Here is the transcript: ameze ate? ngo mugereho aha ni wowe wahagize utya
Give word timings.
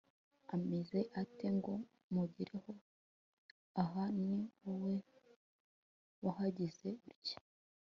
ameze 0.55 0.99
ate? 1.21 1.47
ngo 1.57 1.73
mugereho 2.13 2.71
aha 3.81 4.03
ni 4.23 4.37
wowe 4.61 4.95
wahagize 6.23 6.89
utya 7.11 7.37